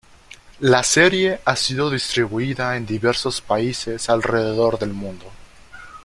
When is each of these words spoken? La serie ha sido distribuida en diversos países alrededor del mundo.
La 0.61 0.81
serie 0.81 1.41
ha 1.45 1.55
sido 1.55 1.91
distribuida 1.91 2.75
en 2.75 2.87
diversos 2.87 3.39
países 3.39 4.09
alrededor 4.09 4.79
del 4.79 4.93
mundo. 4.93 5.31